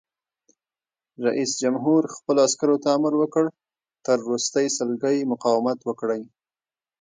رئیس 1.25 1.51
جمهور 1.61 2.01
خپلو 2.15 2.39
عسکرو 2.47 2.75
ته 2.83 2.87
امر 2.97 3.13
وکړ؛ 3.17 3.45
تر 4.05 4.17
وروستۍ 4.25 4.67
سلګۍ 4.77 5.17
مقاومت 5.31 5.79
وکړئ! 5.83 6.21